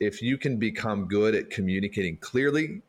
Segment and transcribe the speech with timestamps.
[0.00, 2.82] if you can become good at communicating clearly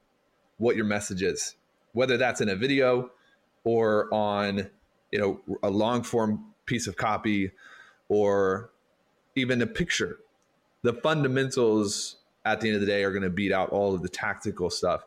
[0.57, 1.55] what your message is,
[1.91, 3.11] whether that's in a video
[3.63, 4.69] or on
[5.11, 7.51] you know a long form piece of copy
[8.07, 8.71] or
[9.35, 10.19] even a picture
[10.83, 14.01] the fundamentals at the end of the day are going to beat out all of
[14.01, 15.03] the tactical stuff.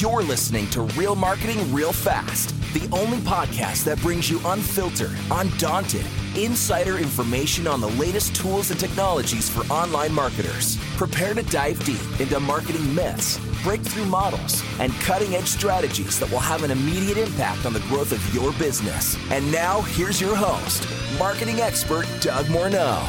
[0.00, 6.04] You're listening to real marketing real fast the only podcast that brings you unfiltered undaunted
[6.36, 12.20] insider information on the latest tools and technologies for online marketers prepare to dive deep
[12.20, 17.66] into marketing myths breakthrough models, and cutting edge strategies that will have an immediate impact
[17.66, 19.18] on the growth of your business.
[19.32, 20.86] And now, here's your host,
[21.18, 23.02] marketing expert Doug Morneau.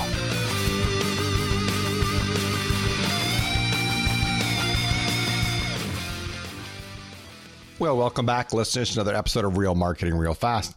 [7.78, 10.76] Well, welcome back, listeners, to another episode of Real Marketing Real Fast.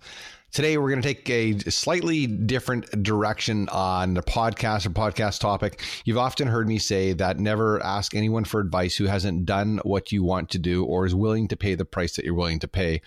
[0.53, 5.81] Today, we're going to take a slightly different direction on the podcast or podcast topic.
[6.05, 10.11] You've often heard me say that never ask anyone for advice who hasn't done what
[10.11, 12.69] you want to do or is willing to pay the price that you're willing to
[12.69, 13.01] pay.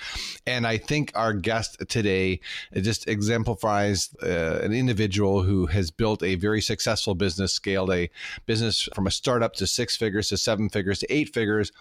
[0.47, 2.39] And I think our guest today
[2.73, 8.09] just exemplifies uh, an individual who has built a very successful business, scaled a
[8.45, 11.73] business from a startup to six figures to seven figures to eight figures,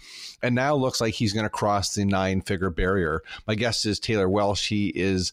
[0.42, 3.23] and now looks like he's going to cross the nine figure barrier.
[3.47, 4.67] My guest is Taylor Welch.
[4.67, 5.33] He is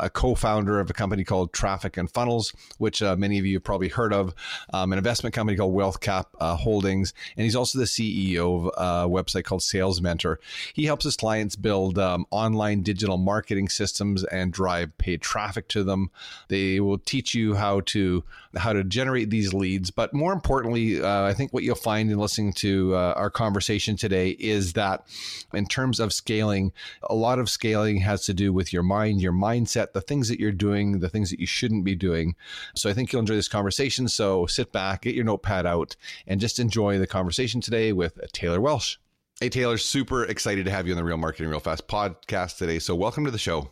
[0.00, 3.64] a co-founder of a company called Traffic and Funnels, which uh, many of you have
[3.64, 4.34] probably heard of,
[4.72, 9.08] um, an investment company called WealthCap uh, Holdings, and he's also the CEO of a
[9.08, 10.40] website called Sales Mentor.
[10.74, 15.84] He helps his clients build um, online digital marketing systems and drive paid traffic to
[15.84, 16.10] them.
[16.48, 18.24] They will teach you how to
[18.56, 22.18] how to generate these leads, but more importantly, uh, I think what you'll find in
[22.18, 25.04] listening to uh, our conversation today is that
[25.52, 29.32] in terms of scaling, a lot of scaling has to do with your mind, your
[29.32, 32.34] mindset the things that you're doing, the things that you shouldn't be doing.
[32.74, 34.08] So I think you'll enjoy this conversation.
[34.08, 38.60] So sit back, get your notepad out, and just enjoy the conversation today with Taylor
[38.60, 39.00] Welch.
[39.40, 42.78] Hey, Taylor, super excited to have you on the Real Marketing Real Fast podcast today.
[42.80, 43.70] So welcome to the show.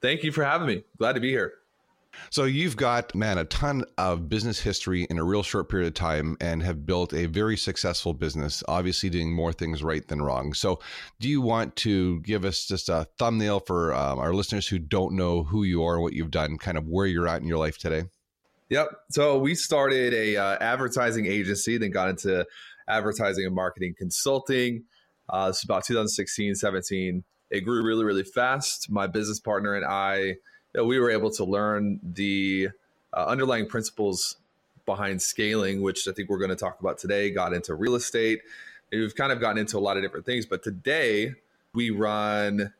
[0.00, 0.84] Thank you for having me.
[0.98, 1.54] Glad to be here.
[2.30, 5.94] So you've got, man, a ton of business history in a real short period of
[5.94, 10.52] time and have built a very successful business, obviously doing more things right than wrong.
[10.54, 10.80] So
[11.20, 15.14] do you want to give us just a thumbnail for um, our listeners who don't
[15.14, 17.78] know who you are, what you've done, kind of where you're at in your life
[17.78, 18.04] today?
[18.68, 18.88] Yep.
[19.10, 22.44] So we started a uh, advertising agency, then got into
[22.88, 24.84] advertising and marketing consulting.
[25.28, 27.24] Uh, this is about 2016, 17.
[27.50, 28.90] It grew really, really fast.
[28.90, 30.36] My business partner and I
[30.84, 32.68] we were able to learn the
[33.12, 34.36] uh, underlying principles
[34.84, 37.30] behind scaling, which I think we're going to talk about today.
[37.30, 38.40] Got into real estate.
[38.92, 41.34] We've kind of gotten into a lot of different things, but today
[41.74, 42.72] we run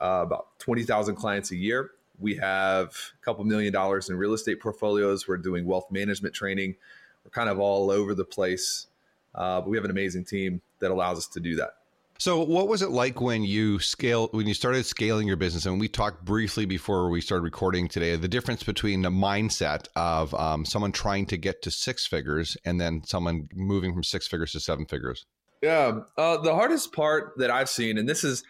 [0.00, 1.90] uh, about 20,000 clients a year.
[2.18, 5.28] We have a couple million dollars in real estate portfolios.
[5.28, 6.76] We're doing wealth management training.
[7.24, 8.86] We're kind of all over the place.
[9.34, 11.74] Uh, but we have an amazing team that allows us to do that.
[12.18, 15.66] So, what was it like when you scale when you started scaling your business?
[15.66, 18.14] And we talked briefly before we started recording today.
[18.14, 22.80] The difference between the mindset of um, someone trying to get to six figures and
[22.80, 25.26] then someone moving from six figures to seven figures.
[25.60, 28.44] Yeah, uh, the hardest part that I've seen, and this is,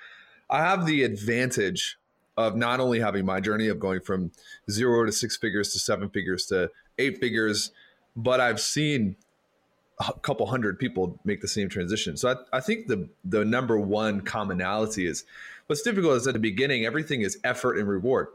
[0.50, 1.96] I have the advantage
[2.36, 4.32] of not only having my journey of going from
[4.70, 7.70] zero to six figures to seven figures to eight figures,
[8.16, 9.16] but I've seen
[9.98, 12.16] a couple hundred people make the same transition.
[12.16, 15.24] So I, I, think the the number one commonality is
[15.66, 18.28] what's difficult is at the beginning everything is effort and reward.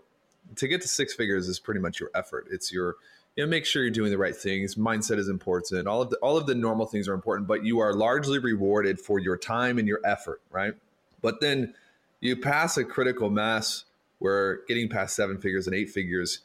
[0.55, 2.47] To get to six figures is pretty much your effort.
[2.49, 2.95] It's your
[3.35, 4.75] you know make sure you're doing the right things.
[4.75, 5.85] Mindset is important.
[5.85, 8.99] All of the all of the normal things are important, but you are largely rewarded
[8.99, 10.73] for your time and your effort, right?
[11.21, 11.73] But then
[12.21, 13.83] you pass a critical mass
[14.19, 16.39] where getting past seven figures and eight figures,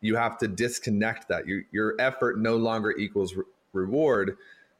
[0.00, 1.48] you have to disconnect that.
[1.48, 3.34] Your your effort no longer equals
[3.72, 4.36] reward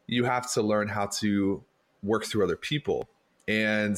[0.07, 1.63] you have to learn how to
[2.03, 3.09] work through other people.
[3.49, 3.97] And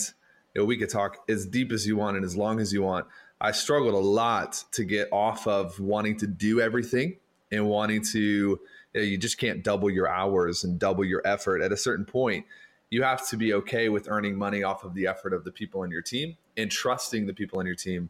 [0.55, 2.83] you know, we could talk as deep as you want and as long as you
[2.83, 3.07] want.
[3.41, 7.17] I struggled a lot to get off of wanting to do everything
[7.51, 8.61] and wanting to, you,
[8.95, 11.61] know, you just can't double your hours and double your effort.
[11.61, 12.47] At a certain point,
[12.91, 15.83] you have to be okay with earning money off of the effort of the people
[15.83, 18.09] in your team and trusting the people in your team.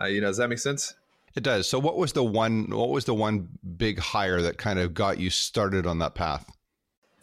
[0.00, 0.94] Uh, you know, does that make sense?
[1.38, 1.68] It does.
[1.68, 2.68] So, what was the one?
[2.70, 6.50] What was the one big hire that kind of got you started on that path?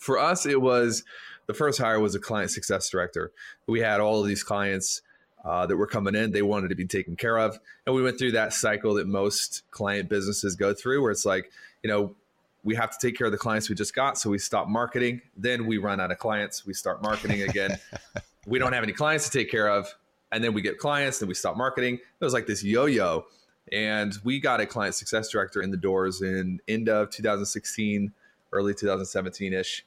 [0.05, 1.03] for us, it was
[1.47, 3.31] the first hire was a client success director.
[3.65, 5.01] We had all of these clients
[5.43, 6.31] uh, that were coming in.
[6.31, 7.59] They wanted to be taken care of.
[7.85, 11.51] And we went through that cycle that most client businesses go through where it's like,
[11.81, 12.15] you know,
[12.63, 14.17] we have to take care of the clients we just got.
[14.17, 15.21] So we stop marketing.
[15.35, 16.65] Then we run out of clients.
[16.65, 17.77] We start marketing again.
[18.47, 19.91] we don't have any clients to take care of.
[20.31, 21.95] And then we get clients, then we stop marketing.
[21.95, 23.25] It was like this yo yo.
[23.71, 28.11] And we got a client success director in the doors in end of 2016
[28.53, 29.85] early 2017 ish.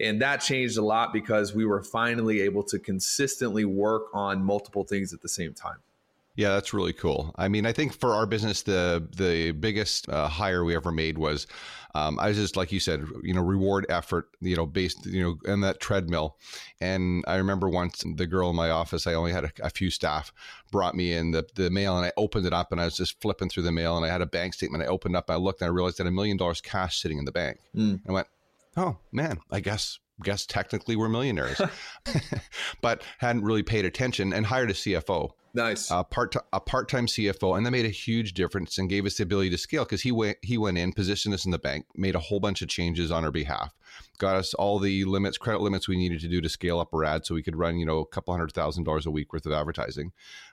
[0.00, 4.84] And that changed a lot because we were finally able to consistently work on multiple
[4.84, 5.78] things at the same time.
[6.40, 7.34] Yeah, that's really cool.
[7.36, 11.18] I mean, I think for our business, the the biggest uh, hire we ever made
[11.18, 11.46] was,
[11.94, 15.22] um, I was just like you said, you know, reward effort, you know, based, you
[15.22, 16.38] know, in that treadmill.
[16.80, 19.90] And I remember once the girl in my office, I only had a, a, few
[19.90, 20.32] staff,
[20.72, 23.20] brought me in the, the mail, and I opened it up, and I was just
[23.20, 24.82] flipping through the mail, and I had a bank statement.
[24.82, 27.26] I opened up, I looked, and I realized that a million dollars cash sitting in
[27.26, 27.58] the bank.
[27.76, 28.00] Mm.
[28.08, 28.28] I went,
[28.78, 31.60] oh man, I guess guess technically we're millionaires,
[32.80, 35.32] but hadn't really paid attention and hired a CFO.
[35.52, 35.90] Nice.
[35.90, 39.16] A part a part time CFO, and that made a huge difference and gave us
[39.16, 41.86] the ability to scale because he went he went in, positioned us in the bank,
[41.96, 43.74] made a whole bunch of changes on our behalf,
[44.18, 47.04] got us all the limits, credit limits we needed to do to scale up our
[47.04, 49.46] ad, so we could run you know a couple hundred thousand dollars a week worth
[49.46, 50.12] of advertising,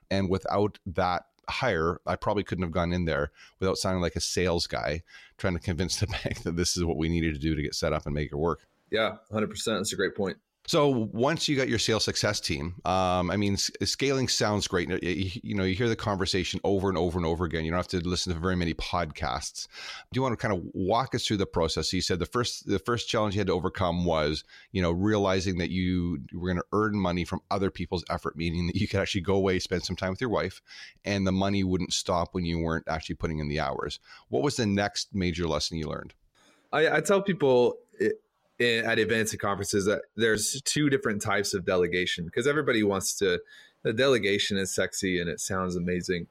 [0.09, 4.21] and without that hire, I probably couldn't have gone in there without sounding like a
[4.21, 5.03] sales guy
[5.37, 7.75] trying to convince the bank that this is what we needed to do to get
[7.75, 8.67] set up and make it work.
[8.89, 9.65] Yeah, 100%.
[9.65, 10.37] That's a great point.
[10.67, 14.89] So once you got your sales success team, um, I mean, scaling sounds great.
[14.89, 17.63] You, you, know, you hear the conversation over and over and over again.
[17.63, 19.69] You don't have to listen to very many podcasts.
[20.11, 21.89] Do you want to kind of walk us through the process?
[21.89, 24.43] So you said the first the first challenge you had to overcome was,
[24.73, 28.67] you know, realizing that you were going to earn money from other people's effort, meaning
[28.67, 30.61] that you could actually go away, spend some time with your wife,
[31.05, 34.01] and the money wouldn't stop when you weren't actually putting in the hours.
[34.27, 36.13] What was the next major lesson you learned?
[36.73, 37.77] I, I tell people.
[37.97, 38.21] It,
[38.59, 43.13] in, at events and conferences that there's two different types of delegation because everybody wants
[43.13, 43.39] to
[43.83, 46.27] the delegation is sexy and it sounds amazing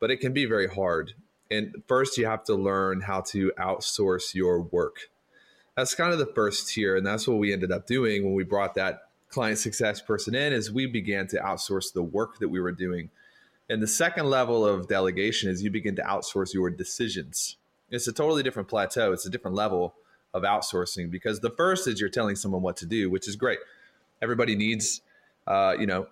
[0.00, 1.14] but it can be very hard.
[1.50, 5.10] And first you have to learn how to outsource your work.
[5.76, 8.44] That's kind of the first tier and that's what we ended up doing when we
[8.44, 12.60] brought that client success person in is we began to outsource the work that we
[12.60, 13.10] were doing.
[13.68, 17.56] And the second level of delegation is you begin to outsource your decisions.
[17.90, 19.12] It's a totally different plateau.
[19.12, 19.94] It's a different level
[20.34, 23.58] of outsourcing because the first is you're telling someone what to do, which is great.
[24.20, 25.00] Everybody needs,
[25.46, 26.06] uh, you know,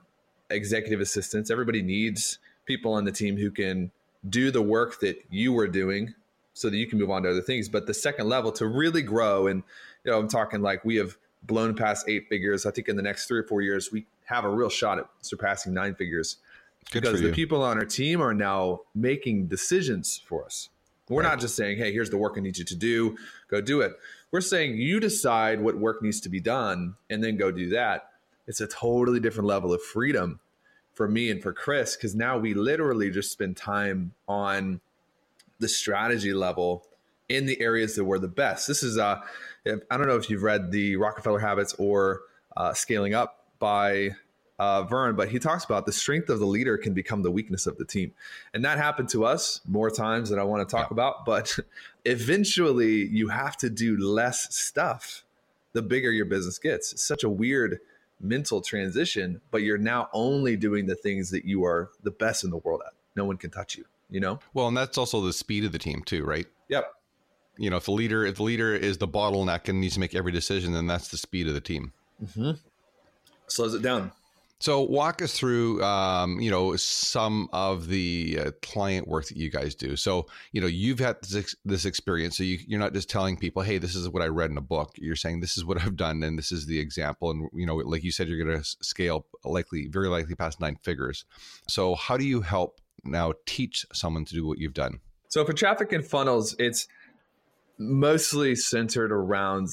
[0.50, 1.50] executive assistants.
[1.50, 3.90] Everybody needs people on the team who can
[4.28, 6.14] do the work that you were doing
[6.54, 7.68] so that you can move on to other things.
[7.68, 9.62] But the second level to really grow, and
[10.04, 12.66] you know, I'm talking like we have blown past eight figures.
[12.66, 15.06] I think in the next three or four years, we have a real shot at
[15.20, 16.38] surpassing nine figures
[16.90, 20.68] Good because the people on our team are now making decisions for us.
[21.08, 21.30] We're right.
[21.30, 23.16] not just saying, hey, here's the work I need you to do,
[23.48, 23.92] go do it.
[24.30, 28.10] We're saying you decide what work needs to be done and then go do that.
[28.46, 30.40] It's a totally different level of freedom
[30.92, 34.80] for me and for Chris because now we literally just spend time on
[35.58, 36.84] the strategy level
[37.28, 38.66] in the areas that we're the best.
[38.66, 39.20] This is, uh,
[39.66, 42.22] I don't know if you've read the Rockefeller Habits or
[42.56, 44.10] uh, Scaling Up by
[44.58, 47.66] uh, Verne, but he talks about the strength of the leader can become the weakness
[47.66, 48.12] of the team.
[48.54, 50.94] And that happened to us more times than I want to talk yeah.
[50.94, 51.26] about.
[51.26, 51.58] But
[52.04, 55.24] eventually, you have to do less stuff
[55.72, 56.92] the bigger your business gets.
[56.92, 57.80] It's such a weird
[58.18, 62.50] mental transition, but you're now only doing the things that you are the best in
[62.50, 62.94] the world at.
[63.14, 64.38] No one can touch you, you know?
[64.54, 66.46] Well, and that's also the speed of the team, too, right?
[66.68, 66.92] Yep.
[67.58, 70.14] You know, if the leader, if the leader is the bottleneck and needs to make
[70.14, 71.92] every decision, then that's the speed of the team.
[72.24, 72.52] Mm-hmm.
[73.46, 74.12] Slows it down.
[74.58, 79.50] So walk us through, um, you know, some of the uh, client work that you
[79.50, 79.96] guys do.
[79.96, 82.38] So, you know, you've had this, this experience.
[82.38, 84.62] So you, you're not just telling people, "Hey, this is what I read in a
[84.62, 87.66] book." You're saying, "This is what I've done, and this is the example." And you
[87.66, 91.26] know, like you said, you're going to scale likely, very likely, past nine figures.
[91.68, 95.00] So, how do you help now teach someone to do what you've done?
[95.28, 96.88] So, for traffic and funnels, it's
[97.78, 99.68] mostly centered around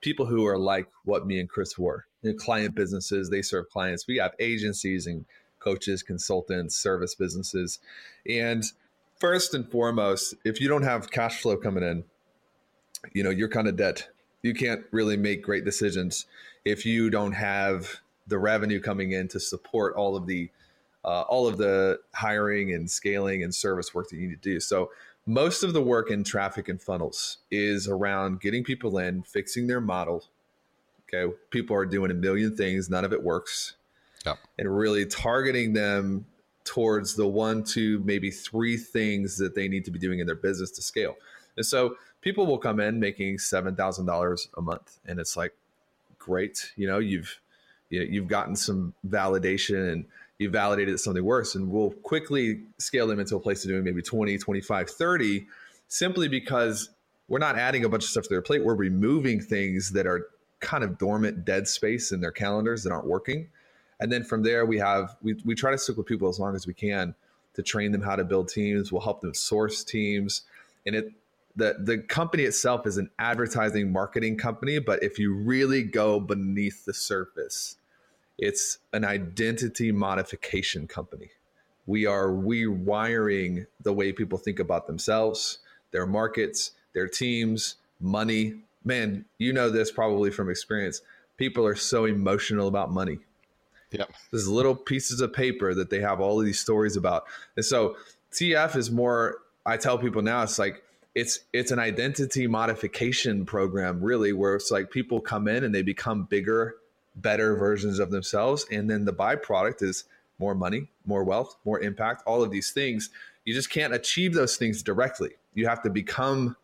[0.00, 3.30] people who are like what me and Chris were you know, client businesses.
[3.30, 4.06] They serve clients.
[4.06, 5.24] We have agencies and
[5.60, 7.78] coaches, consultants, service businesses.
[8.28, 8.64] And
[9.18, 12.04] first and foremost, if you don't have cash flow coming in,
[13.12, 14.02] you know, you're kind of dead.
[14.42, 16.26] You can't really make great decisions
[16.64, 20.50] if you don't have the revenue coming in to support all of the
[21.04, 24.60] uh, all of the hiring and scaling and service work that you need to do.
[24.60, 24.90] So
[25.26, 29.80] most of the work in traffic and funnels is around getting people in, fixing their
[29.80, 30.24] model,
[31.12, 31.32] Okay.
[31.50, 33.74] People are doing a million things, none of it works.
[34.26, 34.34] Yeah.
[34.58, 36.26] And really targeting them
[36.64, 40.36] towards the one, two, maybe three things that they need to be doing in their
[40.36, 41.16] business to scale.
[41.56, 45.54] And so people will come in making seven thousand dollars a month, and it's like,
[46.18, 47.40] great, you know, you've
[47.90, 50.04] you know, you've gotten some validation and
[50.38, 53.82] you've validated that something works, and we'll quickly scale them into a place of doing
[53.82, 55.46] maybe 20, 25, 30,
[55.88, 56.90] simply because
[57.28, 58.64] we're not adding a bunch of stuff to their plate.
[58.64, 60.26] We're removing things that are
[60.60, 63.48] kind of dormant dead space in their calendars that aren't working.
[64.00, 66.54] And then from there, we have we, we try to stick with people as long
[66.54, 67.14] as we can
[67.54, 68.92] to train them how to build teams.
[68.92, 70.42] We'll help them source teams,
[70.86, 71.12] and it
[71.56, 76.84] the the company itself is an advertising marketing company, but if you really go beneath
[76.84, 77.76] the surface,
[78.38, 81.30] it's an identity modification company.
[81.86, 85.58] We are rewiring the way people think about themselves,
[85.90, 88.60] their markets, their teams, money.
[88.88, 91.02] Man, you know this probably from experience.
[91.36, 93.18] People are so emotional about money.
[93.90, 94.10] Yep.
[94.30, 97.24] There's little pieces of paper that they have all of these stories about.
[97.56, 97.96] And so
[98.32, 100.82] TF is more, I tell people now, it's like,
[101.14, 105.82] it's it's an identity modification program really where it's like people come in and they
[105.82, 106.76] become bigger
[107.16, 110.04] better versions of themselves and then the byproduct is
[110.38, 113.10] more money more wealth more impact all of these things
[113.44, 116.54] you just can't achieve those things directly you have to become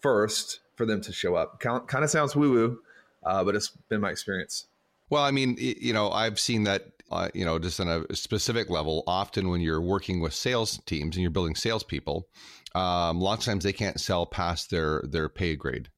[0.00, 2.78] first for them to show up kind of sounds woo woo
[3.24, 4.66] uh, but it's been my experience
[5.10, 8.70] well i mean you know i've seen that uh, you know, just on a specific
[8.70, 12.26] level, often when you're working with sales teams and you're building salespeople,
[12.74, 15.90] um, lots of times they can't sell past their their pay grade.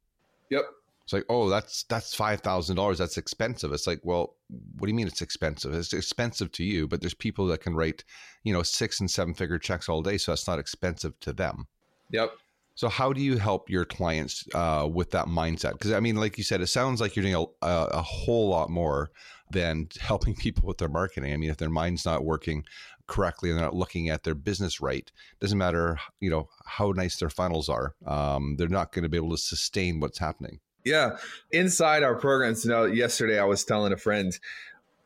[0.51, 0.65] Yep.
[1.05, 2.99] It's like, oh, that's that's five thousand dollars.
[2.99, 3.73] That's expensive.
[3.73, 4.35] It's like, well,
[4.79, 5.73] what do you mean it's expensive?
[5.73, 8.05] It's expensive to you, but there's people that can write,
[8.43, 11.67] you know, six and seven figure checks all day, so that's not expensive to them.
[12.11, 12.33] Yep.
[12.77, 15.73] So how do you help your clients uh, with that mindset?
[15.73, 18.69] Because I mean, like you said, it sounds like you're doing a, a, whole lot
[18.69, 19.11] more
[19.51, 21.33] than helping people with their marketing.
[21.33, 22.65] I mean, if their mind's not working
[23.07, 27.17] correctly and they're not looking at their business right, doesn't matter, you know, how nice
[27.17, 27.95] their funnels are.
[28.07, 30.61] Um, they're not going to be able to sustain what's happening.
[30.85, 31.17] Yeah.
[31.51, 34.39] Inside our programs, you know, yesterday I was telling a friend,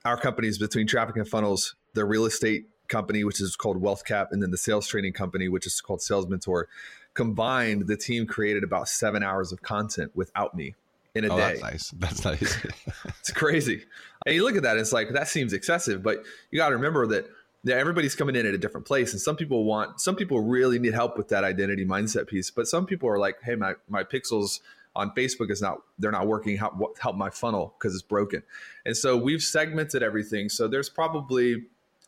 [0.04, 4.28] our companies between traffic and funnels, the real estate company, which is called Wealth Cap,
[4.32, 6.68] and then the sales training company, which is called Sales Mentor.
[7.14, 10.74] Combined, the team created about seven hours of content without me
[11.14, 11.58] in a oh, day.
[11.60, 11.90] That's nice.
[11.98, 12.66] That's nice.
[13.20, 13.84] it's crazy.
[14.26, 17.06] And you look at that, it's like that seems excessive, but you got to remember
[17.08, 17.28] that
[17.64, 20.78] that everybody's coming in at a different place, and some people want, some people really
[20.78, 24.02] need help with that identity mindset piece, but some people are like, hey, my my
[24.02, 24.60] pixels
[24.96, 26.56] on Facebook is not they're not working.
[26.56, 28.42] Help help my funnel because it's broken,
[28.86, 30.48] and so we've segmented everything.
[30.48, 31.64] So there's probably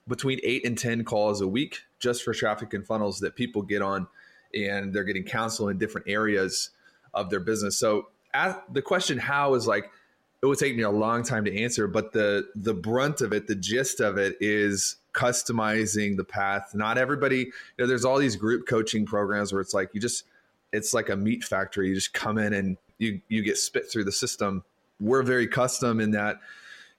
[0.09, 3.83] between eight and ten calls a week just for traffic and funnels that people get
[3.83, 4.09] on,
[4.55, 6.71] and they're getting counsel in different areas
[7.15, 7.77] of their business.
[7.79, 8.09] So
[8.71, 9.91] the question how is like
[10.43, 13.47] it would take me a long time to answer, but the the brunt of it,
[13.47, 16.75] the gist of it is customizing the path.
[16.75, 20.25] Not everybody, you know, there's all these group coaching programs where it's like you just
[20.73, 21.89] it's like a meat factory.
[21.89, 24.65] You just come in and you you get spit through the system.
[25.01, 26.41] We're very custom in that,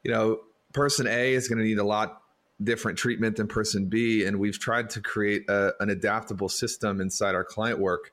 [0.04, 0.42] you know,
[0.74, 2.22] person A is going to need a lot
[2.62, 7.36] different treatment than person B, and we've tried to create a, an adaptable system inside
[7.36, 8.12] our client work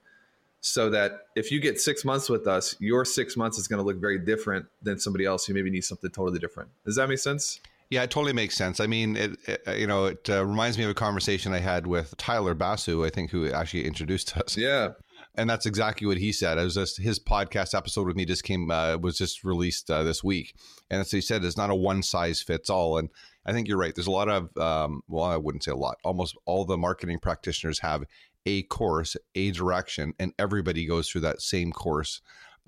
[0.61, 3.85] so that if you get six months with us, your six months is going to
[3.85, 6.71] look very different than somebody else who maybe needs something totally different.
[6.85, 7.61] Does that make sense?
[7.89, 8.79] Yeah, it totally makes sense.
[8.79, 11.87] I mean, it, it you know, it uh, reminds me of a conversation I had
[11.87, 14.57] with Tyler Basu, I think, who actually introduced us.
[14.57, 14.91] Yeah.
[15.37, 16.59] And that's exactly what he said.
[16.59, 20.03] It was just his podcast episode with me just came uh, was just released uh,
[20.03, 20.55] this week,
[20.91, 22.99] and as he said, it's not a one size fits all.
[22.99, 23.11] And
[23.47, 23.95] I think you're right.
[23.95, 25.99] There's a lot of um, well, I wouldn't say a lot.
[26.05, 28.05] Almost all the marketing practitioners have
[28.45, 32.21] a course, a direction, and everybody goes through that same course.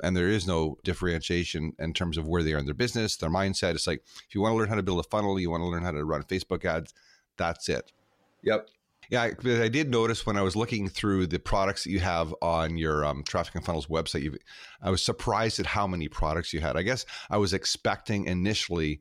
[0.03, 3.31] And there is no differentiation in terms of where they are in their business, their
[3.31, 3.75] mindset.
[3.75, 5.67] It's like if you want to learn how to build a funnel, you want to
[5.67, 6.95] learn how to run Facebook ads,
[7.37, 7.93] that's it.
[8.43, 8.69] Yep.
[9.13, 12.35] Yeah, I, I did notice when I was looking through the products that you have
[12.43, 14.35] on your um, Traffic and Funnels website,
[14.81, 16.77] I was surprised at how many products you had.
[16.77, 19.01] I guess I was expecting initially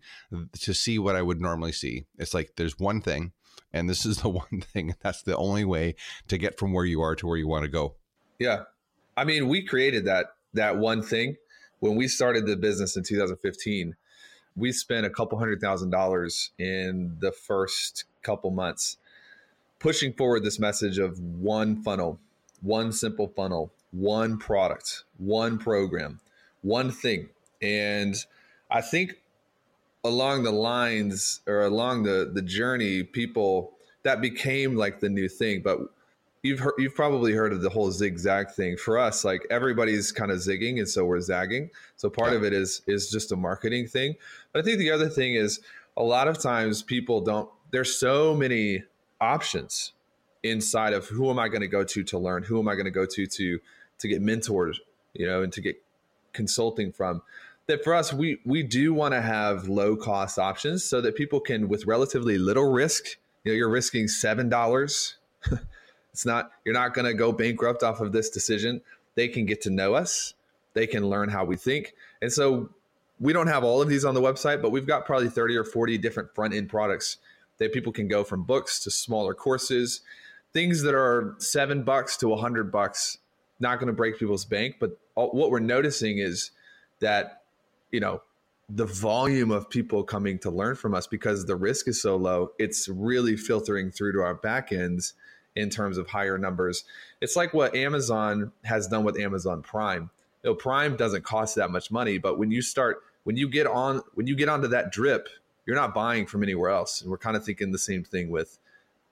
[0.59, 2.05] to see what I would normally see.
[2.19, 3.31] It's like there's one thing,
[3.73, 5.95] and this is the one thing that's the only way
[6.27, 7.95] to get from where you are to where you want to go
[8.39, 8.63] yeah
[9.17, 11.35] i mean we created that that one thing
[11.79, 13.95] when we started the business in 2015
[14.55, 18.97] we spent a couple hundred thousand dollars in the first couple months
[19.81, 22.19] pushing forward this message of one funnel
[22.61, 26.19] one simple funnel one product one program
[26.61, 27.29] one thing
[27.61, 28.25] and
[28.69, 29.15] i think
[30.03, 33.73] along the lines or along the the journey, people
[34.03, 35.61] that became like the new thing.
[35.61, 35.79] But
[36.43, 38.77] you've heard, you've probably heard of the whole zigzag thing.
[38.77, 41.69] For us, like everybody's kind of zigging, and so we're zagging.
[41.95, 42.37] So part yeah.
[42.37, 44.15] of it is is just a marketing thing.
[44.51, 45.59] But I think the other thing is
[45.97, 47.49] a lot of times people don't.
[47.71, 48.83] There's so many
[49.21, 49.93] options
[50.43, 52.43] inside of who am I going to go to to learn?
[52.43, 53.59] Who am I going to go to to
[53.99, 54.77] to get mentored?
[55.13, 55.81] You know, and to get
[56.33, 57.21] consulting from
[57.67, 61.39] that for us, we we do want to have low cost options so that people
[61.39, 65.15] can, with relatively little risk, you know, you're risking seven dollars.
[66.11, 68.81] it's not you're not going to go bankrupt off of this decision.
[69.15, 70.33] They can get to know us.
[70.73, 72.69] They can learn how we think, and so
[73.19, 75.63] we don't have all of these on the website, but we've got probably 30 or
[75.63, 77.17] 40 different front end products
[77.61, 80.01] that people can go from books to smaller courses,
[80.51, 83.19] things that are seven bucks to a hundred bucks
[83.59, 86.49] not going to break people's bank, but all, what we're noticing is
[87.01, 87.43] that,
[87.91, 88.23] you know,
[88.67, 92.51] the volume of people coming to learn from us because the risk is so low,
[92.57, 95.13] it's really filtering through to our back ends
[95.55, 96.83] in terms of higher numbers.
[97.21, 100.09] It's like what Amazon has done with Amazon Prime.
[100.43, 103.67] You know, Prime doesn't cost that much money, but when you start when you get
[103.67, 105.29] on when you get onto that drip,
[105.71, 107.01] you're not buying from anywhere else.
[107.01, 108.59] And we're kind of thinking the same thing with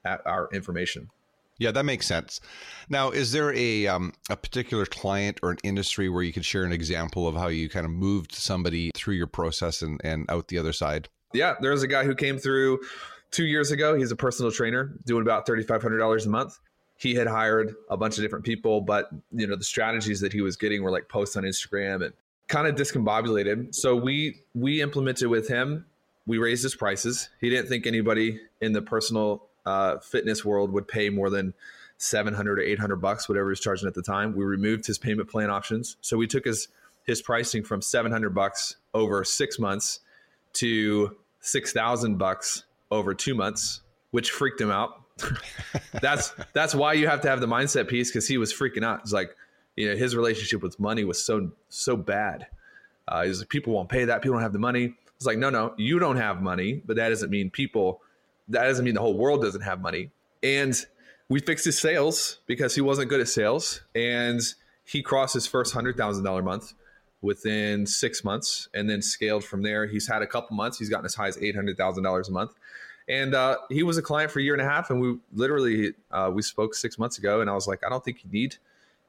[0.03, 1.09] our information.
[1.57, 2.41] Yeah, that makes sense.
[2.89, 6.65] Now, is there a um, a particular client or an industry where you could share
[6.65, 10.49] an example of how you kind of moved somebody through your process and, and out
[10.49, 11.07] the other side?
[11.31, 12.81] Yeah, there's a guy who came through
[13.31, 13.95] two years ago.
[13.95, 16.59] He's a personal trainer doing about $3,500 a month.
[16.97, 20.41] He had hired a bunch of different people, but you know the strategies that he
[20.41, 22.13] was getting were like posts on Instagram and
[22.49, 23.73] kind of discombobulated.
[23.73, 25.85] So we we implemented with him.
[26.29, 27.27] We raised his prices.
[27.41, 31.55] He didn't think anybody in the personal uh, fitness world would pay more than
[31.97, 34.35] 700 or 800 bucks, whatever he was charging at the time.
[34.35, 35.97] We removed his payment plan options.
[36.01, 36.67] So we took his
[37.07, 40.01] his pricing from 700 bucks over six months
[40.53, 43.81] to 6,000 bucks over two months,
[44.11, 45.01] which freaked him out.
[45.99, 48.99] that's that's why you have to have the mindset piece because he was freaking out.
[48.99, 49.35] It's like,
[49.75, 52.45] you know, his relationship with money was so so bad.
[53.07, 54.21] Uh, he's like, people won't pay that.
[54.21, 54.93] People don't have the money.
[55.19, 58.01] It's like, no, no, you don't have money, but that doesn't mean people.
[58.47, 60.11] That doesn't mean the whole world doesn't have money.
[60.41, 60.73] And
[61.27, 64.39] we fixed his sales because he wasn't good at sales, and
[64.85, 66.73] he crossed his first hundred thousand dollar month
[67.21, 69.87] within six months and then scaled from there.
[69.87, 70.79] He's had a couple months.
[70.79, 72.53] He's gotten as high as $800,000 a month.
[73.09, 74.89] And uh, he was a client for a year and a half.
[74.89, 78.05] And we literally, uh, we spoke six months ago and I was like, I don't
[78.05, 78.55] think you need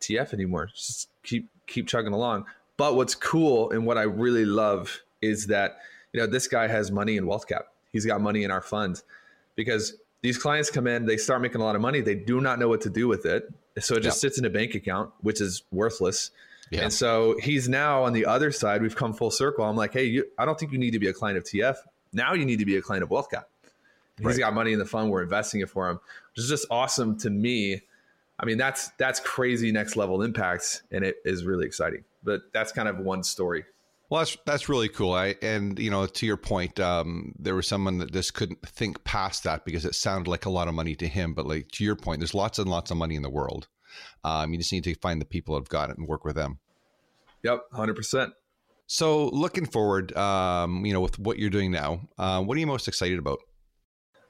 [0.00, 0.66] TF anymore.
[0.74, 2.46] Just keep, keep chugging along.
[2.76, 5.78] But what's cool and what I really love is that,
[6.12, 7.66] you know, this guy has money in wealth cap.
[7.92, 9.02] He's got money in our fund
[9.56, 12.00] because these clients come in, they start making a lot of money.
[12.00, 13.52] They do not know what to do with it.
[13.78, 16.30] So it just sits in a bank account, which is worthless
[16.70, 16.82] yeah.
[16.82, 18.80] And so he's now on the other side.
[18.80, 19.64] We've come full circle.
[19.64, 21.76] I'm like, hey, you, I don't think you need to be a client of TF.
[22.12, 23.44] Now you need to be a client of WealthCap.
[24.16, 24.38] He's right.
[24.38, 25.10] got money in the fund.
[25.10, 25.98] We're investing it for him,
[26.32, 27.82] which is just awesome to me.
[28.38, 32.04] I mean, that's that's crazy next level impacts, and it is really exciting.
[32.22, 33.64] But that's kind of one story.
[34.10, 35.12] Well, that's that's really cool.
[35.12, 39.04] I and you know to your point, um, there was someone that just couldn't think
[39.04, 41.32] past that because it sounded like a lot of money to him.
[41.32, 43.68] But like to your point, there's lots and lots of money in the world.
[44.24, 46.34] Um, you just need to find the people that have got it and work with
[46.34, 46.58] them.
[47.44, 48.32] Yep, hundred percent.
[48.88, 52.66] So, looking forward, um, you know, with what you're doing now, uh, what are you
[52.66, 53.38] most excited about?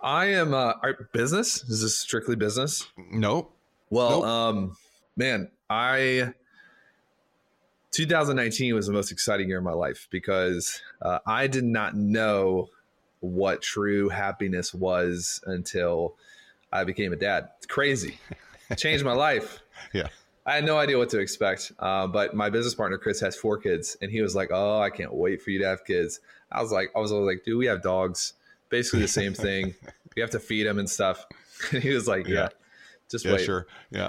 [0.02, 0.74] I am uh,
[1.14, 1.64] business.
[1.64, 2.86] Is this strictly business?
[3.10, 3.52] No.
[3.88, 4.24] Well, nope.
[4.24, 4.76] um,
[5.16, 6.34] man, I
[8.06, 12.68] 2019 was the most exciting year of my life because uh, I did not know
[13.20, 16.16] what true happiness was until
[16.72, 17.50] I became a dad.
[17.58, 18.18] It's crazy.
[18.70, 19.60] It changed my life.
[19.92, 20.08] Yeah.
[20.46, 21.72] I had no idea what to expect.
[21.78, 24.88] Uh, but my business partner Chris has four kids, and he was like, "Oh, I
[24.88, 27.58] can't wait for you to have kids." I was like, "I was always like, dude,
[27.58, 28.32] we have dogs,
[28.70, 29.74] basically the same thing.
[30.16, 31.24] we have to feed them and stuff."
[31.72, 32.48] And he was like, "Yeah, yeah
[33.10, 34.08] just yeah, wait." Sure, yeah.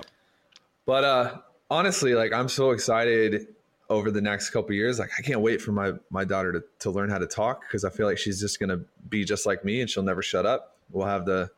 [0.86, 1.38] But uh,
[1.69, 3.47] honestly, like, I'm so excited
[3.91, 4.99] over the next couple years.
[4.99, 7.84] Like, I can't wait for my my daughter to to learn how to talk because
[7.84, 10.77] I feel like she's just gonna be just like me, and she'll never shut up.
[10.91, 11.51] We'll have the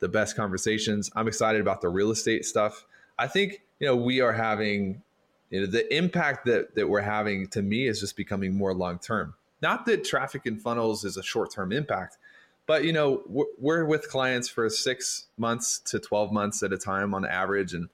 [0.00, 1.10] the best conversations.
[1.14, 2.84] I'm excited about the real estate stuff.
[3.18, 5.02] I think you know we are having
[5.50, 8.98] you know the impact that that we're having to me is just becoming more long
[8.98, 9.34] term.
[9.62, 12.18] Not that traffic and funnels is a short term impact,
[12.66, 16.78] but you know we're, we're with clients for six months to 12 months at a
[16.78, 17.88] time on average and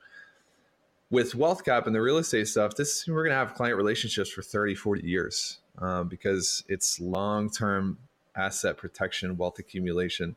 [1.14, 4.30] with wealth cap and the real estate stuff this we're going to have client relationships
[4.30, 7.98] for 30 40 years um, because it's long term
[8.36, 10.34] asset protection wealth accumulation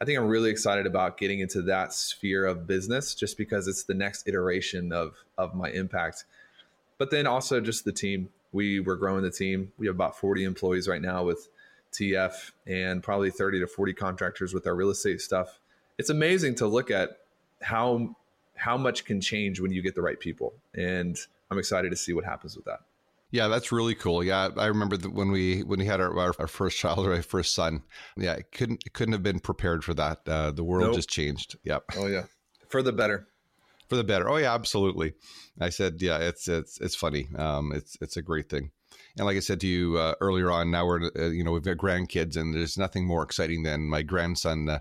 [0.00, 3.82] I think I'm really excited about getting into that sphere of business just because it's
[3.82, 6.24] the next iteration of of my impact.
[6.98, 8.28] But then also just the team.
[8.52, 9.72] We were growing the team.
[9.76, 11.48] We have about 40 employees right now with
[11.92, 15.58] TF and probably 30 to 40 contractors with our real estate stuff.
[15.98, 17.18] It's amazing to look at
[17.60, 18.14] how
[18.58, 20.54] how much can change when you get the right people.
[20.74, 21.16] And
[21.50, 22.80] I'm excited to see what happens with that.
[23.30, 24.24] Yeah, that's really cool.
[24.24, 27.22] Yeah, I remember when we when we had our, our, our first child or our
[27.22, 27.82] first son.
[28.16, 30.20] Yeah, it couldn't it couldn't have been prepared for that.
[30.26, 30.96] Uh, the world nope.
[30.96, 31.56] just changed.
[31.64, 31.84] Yep.
[31.96, 32.24] Oh yeah,
[32.68, 33.28] for the better.
[33.88, 34.28] For the better.
[34.28, 35.14] Oh yeah, absolutely.
[35.60, 37.28] I said, yeah, it's it's it's funny.
[37.36, 38.70] Um, it's it's a great thing.
[39.16, 41.62] And like I said to you uh, earlier on, now we're uh, you know we've
[41.62, 44.68] got grandkids, and there's nothing more exciting than my grandson.
[44.68, 44.78] Uh,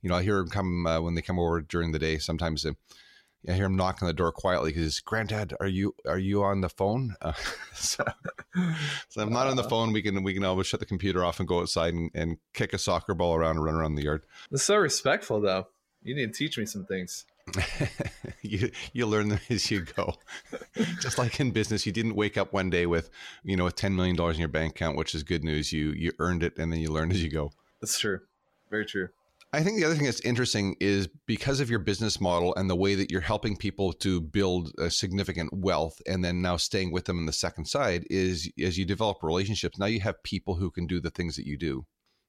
[0.00, 2.18] you know, I hear him come uh, when they come over during the day.
[2.18, 2.64] Sometimes
[3.48, 6.60] I hear him knock on the door quietly because Granddad, are you are you on
[6.60, 7.16] the phone?
[7.22, 7.32] Uh,
[7.74, 8.04] so,
[9.08, 9.92] so, I'm not on the phone.
[9.92, 12.72] We can we can always shut the computer off and go outside and, and kick
[12.72, 14.24] a soccer ball around and run around the yard.
[14.50, 15.66] It's so respectful, though.
[16.02, 17.26] You need to teach me some things.
[18.42, 20.14] you you learn them as you go.
[21.00, 23.10] Just like in business, you didn't wake up one day with
[23.44, 25.72] you know with ten million dollars in your bank account, which is good news.
[25.72, 27.52] You you earned it, and then you learn as you go.
[27.80, 28.20] That's true.
[28.70, 29.08] Very true.
[29.52, 32.76] I think the other thing that's interesting is because of your business model and the
[32.76, 37.06] way that you're helping people to build a significant wealth and then now staying with
[37.06, 40.70] them in the second side is as you develop relationships, now you have people who
[40.70, 41.84] can do the things that you do.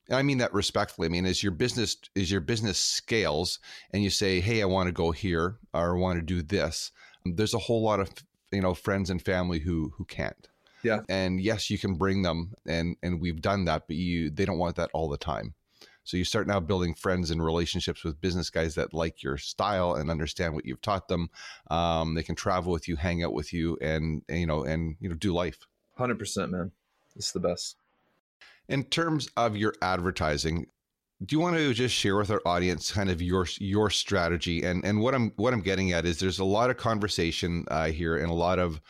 [0.09, 1.05] And I mean that respectfully.
[1.05, 3.59] I mean, as your business as your business scales
[3.91, 6.91] and you say, "Hey, I want to go here or I want to do this,"
[7.23, 8.09] there's a whole lot of
[8.51, 10.47] you know friends and family who who can't.
[10.83, 11.01] Yeah.
[11.07, 14.57] And yes, you can bring them, and and we've done that, but you they don't
[14.57, 15.53] want that all the time.
[16.03, 19.95] So you start now building friends and relationships with business guys that like your style
[19.95, 21.29] and understand what you've taught them.
[21.69, 24.95] Um, they can travel with you, hang out with you, and, and you know, and
[24.99, 25.59] you know, do life.
[25.95, 26.71] Hundred percent, man.
[27.15, 27.77] It's the best.
[28.67, 30.67] In terms of your advertising,
[31.23, 34.83] do you want to just share with our audience kind of your your strategy and
[34.83, 38.17] and what I'm what I'm getting at is there's a lot of conversation uh, here
[38.17, 38.81] and a lot of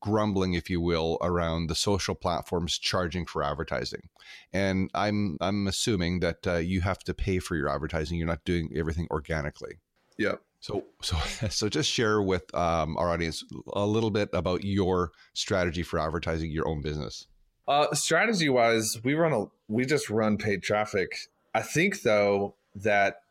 [0.00, 4.08] grumbling, if you will, around the social platforms charging for advertising.
[4.52, 8.18] And I'm I'm assuming that uh, you have to pay for your advertising.
[8.18, 9.78] You're not doing everything organically.
[10.16, 10.36] Yeah.
[10.60, 11.16] So so
[11.50, 16.50] so just share with um, our audience a little bit about your strategy for advertising
[16.50, 17.26] your own business.
[17.66, 21.28] Uh, strategy wise, we run a we just run paid traffic.
[21.54, 23.22] I think though that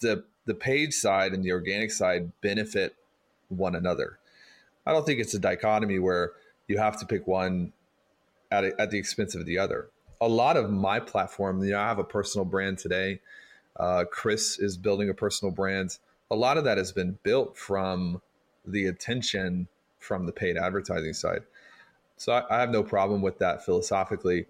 [0.00, 2.94] the the page side and the organic side benefit
[3.48, 4.18] one another.
[4.86, 6.32] I don't think it's a dichotomy where
[6.68, 7.72] you have to pick one
[8.50, 9.88] at, a, at the expense of the other.
[10.20, 13.20] A lot of my platform, you know, I have a personal brand today.
[13.78, 15.98] Uh, Chris is building a personal brand.
[16.30, 18.20] A lot of that has been built from
[18.64, 19.68] the attention
[19.98, 21.42] from the paid advertising side.
[22.16, 24.46] So I, I have no problem with that philosophically.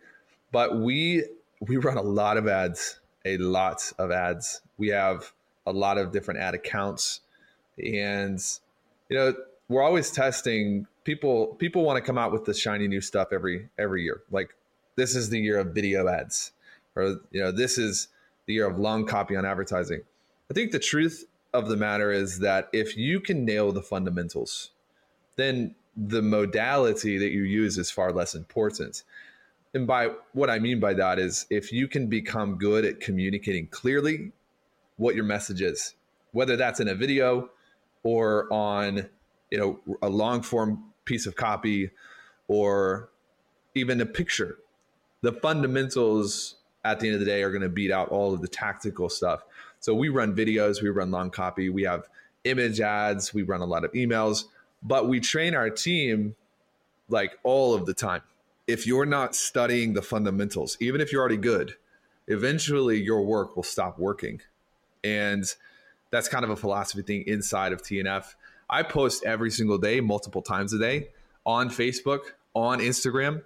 [0.51, 1.25] But we
[1.61, 4.61] we run a lot of ads, a lot of ads.
[4.79, 5.33] We have
[5.66, 7.21] a lot of different ad accounts,
[7.79, 8.40] and
[9.09, 9.35] you know
[9.68, 10.87] we're always testing.
[11.05, 14.22] People people want to come out with the shiny new stuff every every year.
[14.31, 14.55] Like
[14.96, 16.53] this is the year of video ads
[16.94, 18.09] or you know this is
[18.46, 20.03] the year of long copy on advertising.
[20.51, 24.70] I think the truth of the matter is that if you can nail the fundamentals
[25.37, 29.03] then the modality that you use is far less important.
[29.75, 33.66] And by what i mean by that is if you can become good at communicating
[33.68, 34.33] clearly
[34.96, 35.94] what your message is
[36.33, 37.48] whether that's in a video
[38.03, 39.09] or on
[39.52, 41.90] you know a long form piece of copy
[42.48, 43.10] or
[43.74, 44.58] even a picture
[45.20, 48.42] the fundamentals at the end of the day are going to beat out all of
[48.42, 49.44] the tactical stuff.
[49.80, 52.08] So we run videos we run long copy we have
[52.44, 54.44] image ads we run a lot of emails
[54.82, 56.34] but we train our team
[57.08, 58.22] like all of the time.
[58.66, 61.76] If you're not studying the fundamentals even if you're already good
[62.28, 64.40] eventually your work will stop working.
[65.04, 65.44] And
[66.10, 68.34] that's kind of a philosophy thing inside of tnf
[68.72, 71.08] I post every single day, multiple times a day
[71.44, 72.20] on Facebook,
[72.54, 73.42] on Instagram,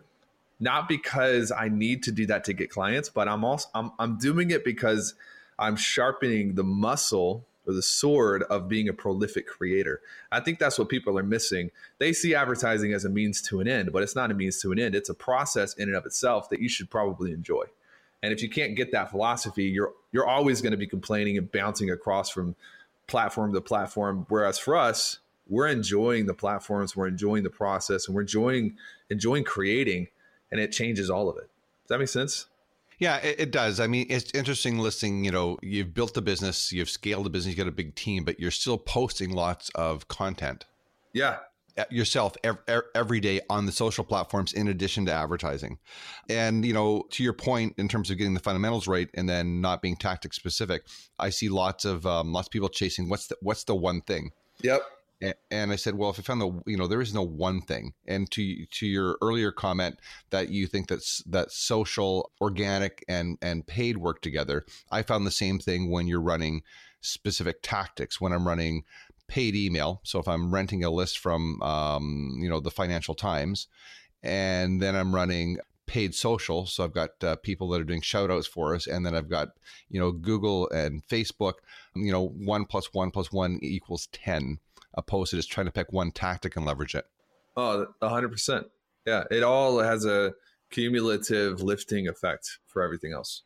[0.60, 4.18] not because I need to do that to get clients, but I'm also I'm, I'm
[4.18, 5.14] doing it because
[5.58, 10.00] I'm sharpening the muscle or the sword of being a prolific creator.
[10.30, 11.72] I think that's what people are missing.
[11.98, 14.70] They see advertising as a means to an end, but it's not a means to
[14.70, 14.94] an end.
[14.94, 17.64] It's a process in and of itself that you should probably enjoy.
[18.22, 21.50] And if you can't get that philosophy, you're you're always going to be complaining and
[21.50, 22.54] bouncing across from
[23.06, 24.26] platform to platform.
[24.28, 28.76] Whereas for us, we're enjoying the platforms, we're enjoying the process, and we're enjoying
[29.10, 30.08] enjoying creating,
[30.50, 31.48] and it changes all of it.
[31.84, 32.46] Does that make sense?
[32.98, 33.78] Yeah, it, it, does.
[33.78, 35.24] I mean, it's interesting listening.
[35.24, 38.24] You know, you've built the business, you've scaled the business, you got a big team,
[38.24, 40.64] but you're still posting lots of content.
[41.12, 41.36] Yeah.
[41.90, 42.34] Yourself
[42.94, 45.78] every, day on the social platforms, in addition to advertising,
[46.28, 49.60] and you know, to your point in terms of getting the fundamentals right, and then
[49.60, 50.86] not being tactic specific,
[51.18, 54.30] I see lots of um, lots of people chasing what's the what's the one thing.
[54.62, 54.82] Yep
[55.50, 57.94] and I said, well, if I found the, you know, there is no one thing.
[58.06, 59.98] And to to your earlier comment
[60.30, 65.30] that you think that's that social, organic, and and paid work together, I found the
[65.30, 66.62] same thing when you're running
[67.00, 68.20] specific tactics.
[68.20, 68.84] When I'm running
[69.28, 73.68] paid email, so if I'm renting a list from, um, you know, the Financial Times,
[74.22, 76.66] and then I'm running paid social.
[76.66, 78.86] So I've got uh, people that are doing shout outs for us.
[78.86, 79.48] And then I've got,
[79.88, 81.54] you know, Google and Facebook,
[81.94, 84.58] you know, one plus one plus one equals 10
[84.94, 87.06] opposed to just trying to pick one tactic and leverage it.
[87.56, 88.64] Oh, 100%.
[89.06, 89.24] Yeah.
[89.30, 90.34] It all has a
[90.70, 93.42] cumulative lifting effect for everything else.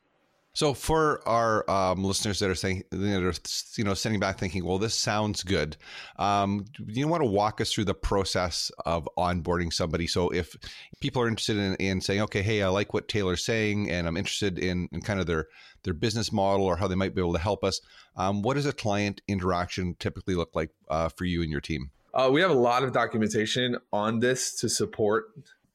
[0.52, 3.32] So for our um, listeners that are saying, that are,
[3.76, 5.76] you know, sitting back thinking, well, this sounds good.
[6.18, 10.08] Um, you want to walk us through the process of onboarding somebody?
[10.08, 10.56] So if
[11.00, 14.16] people are interested in, in saying, okay, hey, I like what Taylor's saying, and I'm
[14.16, 15.46] interested in, in kind of their
[15.82, 17.80] their business model or how they might be able to help us.
[18.16, 21.90] Um, what does a client interaction typically look like uh, for you and your team?
[22.12, 25.30] Uh, we have a lot of documentation on this to support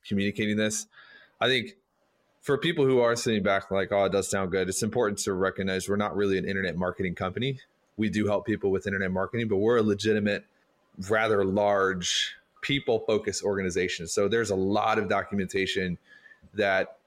[0.08, 0.86] communicating this.
[1.42, 1.72] I think
[2.46, 5.34] for people who are sitting back like, oh, it does sound good, it's important to
[5.34, 7.60] recognize we're not really an internet marketing company.
[7.98, 10.46] We do help people with internet marketing, but we're a legitimate,
[11.10, 14.08] rather large people focused organization.
[14.08, 15.98] So there's a lot of documentation
[16.54, 16.98] that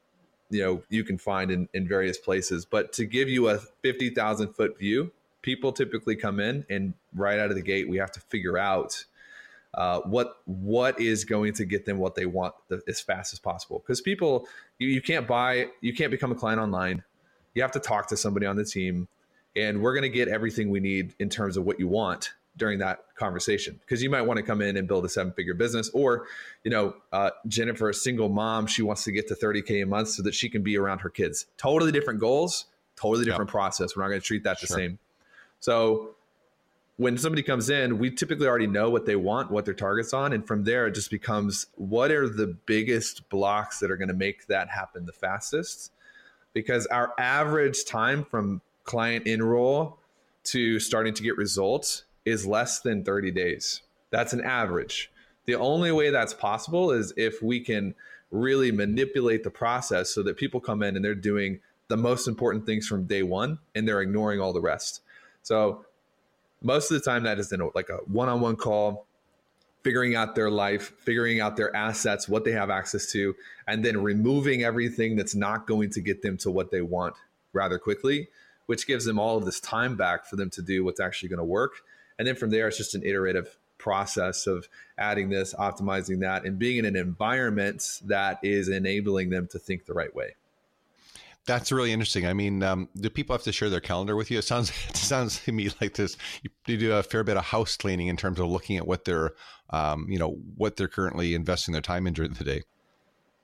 [0.50, 2.64] you know you can find in, in various places.
[2.64, 7.50] But to give you a 50,000 foot view, people typically come in and right out
[7.50, 9.04] of the gate, we have to figure out
[9.74, 13.38] uh, what what is going to get them what they want the, as fast as
[13.38, 13.78] possible.
[13.78, 14.46] Because people
[14.78, 17.02] you, you can't buy you can't become a client online.
[17.54, 19.08] You have to talk to somebody on the team
[19.56, 22.78] and we're going to get everything we need in terms of what you want during
[22.80, 23.78] that conversation.
[23.80, 26.26] Because you might want to come in and build a seven figure business or
[26.64, 30.08] you know uh, jennifer a single mom she wants to get to 30k a month
[30.08, 31.46] so that she can be around her kids.
[31.56, 32.66] Totally different goals
[32.98, 33.52] totally different yep.
[33.52, 33.96] process.
[33.96, 34.98] We're not going to treat that the same.
[35.60, 36.14] So
[36.98, 40.32] when somebody comes in, we typically already know what they want, what their target's on.
[40.32, 44.14] And from there, it just becomes what are the biggest blocks that are going to
[44.14, 45.92] make that happen the fastest?
[46.52, 50.00] Because our average time from client enroll
[50.44, 53.82] to starting to get results is less than 30 days.
[54.10, 55.12] That's an average.
[55.44, 57.94] The only way that's possible is if we can
[58.32, 62.66] really manipulate the process so that people come in and they're doing the most important
[62.66, 65.02] things from day one and they're ignoring all the rest.
[65.42, 65.84] So
[66.62, 69.06] most of the time that is in a, like a one-on-one call
[69.82, 73.34] figuring out their life figuring out their assets what they have access to
[73.68, 77.14] and then removing everything that's not going to get them to what they want
[77.52, 78.28] rather quickly
[78.68, 81.38] which gives them all of this time back for them to do what's actually going
[81.38, 81.80] to work.
[82.18, 84.68] And then from there it's just an iterative process of
[84.98, 89.86] adding this optimizing that and being in an environment that is enabling them to think
[89.86, 90.34] the right way
[91.48, 92.26] that's really interesting.
[92.26, 94.38] I mean, um, do people have to share their calendar with you?
[94.38, 96.16] It sounds it sounds to me like this.
[96.42, 99.04] You, you do a fair bit of house cleaning in terms of looking at what
[99.04, 99.32] they're,
[99.70, 102.62] um, you know, what they're currently investing their time in during the day.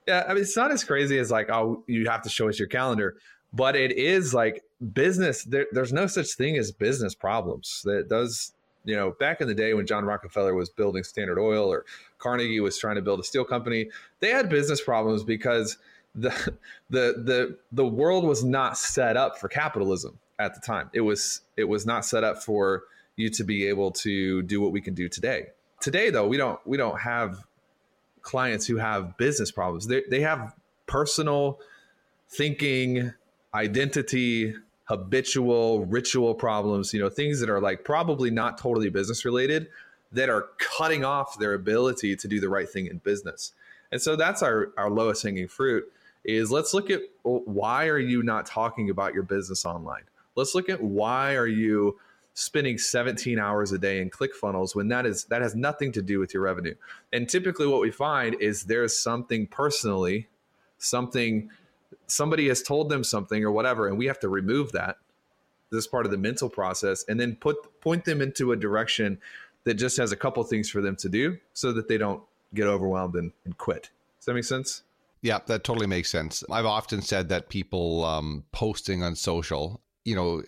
[0.07, 2.59] Yeah, I mean, it's not as crazy as like, oh, you have to show us
[2.59, 3.17] your calendar,
[3.55, 4.63] but it is like
[4.93, 5.45] business.
[5.45, 7.81] There, there's no such thing as business problems.
[7.87, 8.53] That does,
[8.85, 11.87] you know, back in the day when John Rockefeller was building Standard Oil or
[12.19, 13.89] Carnegie was trying to build a steel company,
[14.21, 15.79] they had business problems because
[16.15, 16.31] the
[16.91, 20.91] the the the world was not set up for capitalism at the time.
[20.93, 22.85] It was it was not set up for
[23.17, 25.49] you to be able to do what we can do today.
[25.81, 27.45] Today though, we don't we don't have
[28.23, 29.87] clients who have business problems.
[29.87, 30.55] They they have
[30.87, 31.59] personal
[32.29, 33.13] thinking,
[33.55, 39.69] identity, habitual, ritual problems, you know, things that are like probably not totally business related
[40.13, 43.53] that are cutting off their ability to do the right thing in business.
[43.91, 45.85] And so that's our our lowest hanging fruit
[46.25, 50.03] is let's look at why are you not talking about your business online?
[50.37, 51.99] Let's look at why are you
[52.35, 56.19] spending 17 hours a day in ClickFunnels when that is that has nothing to do
[56.19, 56.75] with your revenue.
[57.13, 60.29] And typically what we find is there's something personally,
[60.79, 61.51] something
[62.09, 64.97] somebody has told them something or whatever and we have to remove that
[65.71, 69.19] this part of the mental process and then put point them into a direction
[69.65, 72.67] that just has a couple things for them to do so that they don't get
[72.67, 73.91] overwhelmed and, and quit.
[74.19, 74.83] Does that make sense?
[75.25, 76.45] Yeah, that totally makes sense.
[76.51, 80.43] I've often said that people um, posting on social, you know,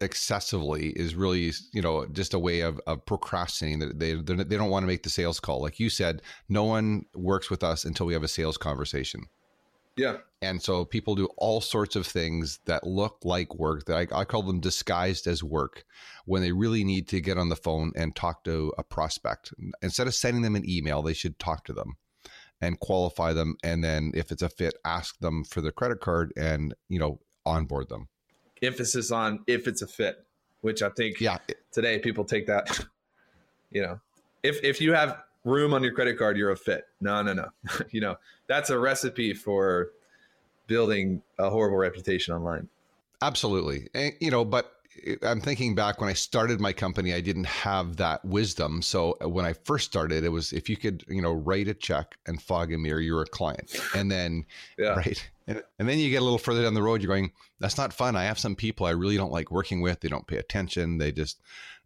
[0.00, 3.92] excessively is really, you know, just a way of, of procrastinating.
[3.98, 5.60] They they don't want to make the sales call.
[5.60, 9.26] Like you said, no one works with us until we have a sales conversation.
[9.98, 10.16] Yeah.
[10.40, 14.24] And so people do all sorts of things that look like work that I, I,
[14.24, 15.84] call them disguised as work
[16.24, 19.52] when they really need to get on the phone and talk to a prospect.
[19.82, 21.96] Instead of sending them an email, they should talk to them
[22.60, 26.32] and qualify them and then if it's a fit ask them for their credit card
[26.36, 28.08] and you know onboard them.
[28.62, 30.24] Emphasis on if it's a fit
[30.62, 31.38] which i think yeah.
[31.70, 32.86] today people take that
[33.70, 34.00] you know.
[34.42, 36.84] If if you have room on your credit card you're a fit.
[37.00, 37.48] No no no.
[37.90, 38.16] You know
[38.46, 39.90] that's a recipe for
[40.66, 42.68] building a horrible reputation online.
[43.22, 43.88] Absolutely.
[43.94, 44.72] And, you know but
[45.22, 48.82] I'm thinking back when I started my company, I didn't have that wisdom.
[48.82, 51.74] So uh, when I first started, it was if you could, you know, write a
[51.74, 53.76] check and fog a mirror, you're a client.
[53.94, 54.44] And then,
[54.78, 54.94] yeah.
[54.94, 55.30] right.
[55.46, 57.92] And, and then you get a little further down the road, you're going, that's not
[57.92, 58.16] fun.
[58.16, 60.00] I have some people I really don't like working with.
[60.00, 60.98] They don't pay attention.
[60.98, 61.40] They just,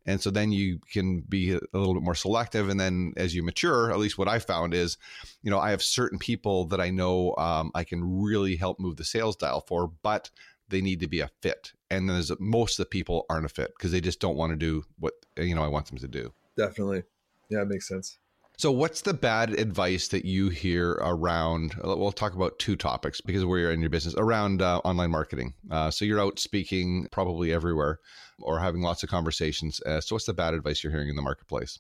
[0.07, 2.69] and so then you can be a little bit more selective.
[2.69, 4.97] And then as you mature, at least what I found is,
[5.43, 8.97] you know, I have certain people that I know um, I can really help move
[8.97, 10.31] the sales dial for, but
[10.71, 11.73] they need to be a fit.
[11.91, 14.53] And then there's most of the people aren't a fit because they just don't want
[14.53, 16.33] to do what you know I want them to do.
[16.57, 17.03] Definitely.
[17.51, 18.19] Yeah, it makes sense.
[18.61, 21.77] So, what's the bad advice that you hear around?
[21.83, 25.55] Uh, we'll talk about two topics because we're in your business around uh, online marketing.
[25.71, 28.01] Uh, so, you're out speaking probably everywhere
[28.39, 29.81] or having lots of conversations.
[29.87, 31.79] Uh, so, what's the bad advice you're hearing in the marketplace?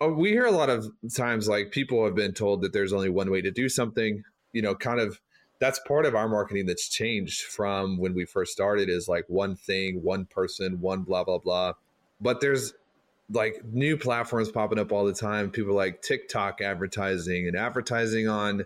[0.00, 3.08] Oh, we hear a lot of times like people have been told that there's only
[3.08, 4.22] one way to do something.
[4.52, 5.20] You know, kind of
[5.60, 9.54] that's part of our marketing that's changed from when we first started is like one
[9.54, 11.74] thing, one person, one blah, blah, blah.
[12.20, 12.72] But there's
[13.30, 15.50] like new platforms popping up all the time.
[15.50, 18.64] People like TikTok advertising and advertising on